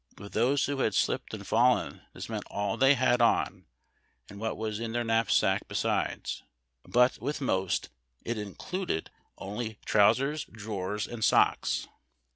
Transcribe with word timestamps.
With 0.17 0.33
those 0.33 0.65
who 0.65 0.77
had 0.79 0.93
slijiped 0.93 1.31
and 1.31 1.45
fallen 1.45 2.01
this 2.13 2.27
meant 2.27 2.47
all 2.47 2.75
they 2.75 2.95
had 2.95 3.21
on 3.21 3.67
and 4.29 4.39
what 4.39 4.57
was 4.57 4.79
in 4.79 4.93
their 4.93 5.03
knapsack 5.03 5.67
besides, 5.67 6.41
but 6.83 7.19
with 7.21 7.39
most 7.39 7.89
it 8.25 8.35
included 8.35 9.11
only 9.37 9.77
trousers, 9.85 10.43
drawers, 10.45 11.05
and 11.05 11.23
socks. 11.23 11.87